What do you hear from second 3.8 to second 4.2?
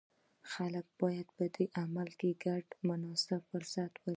ولري.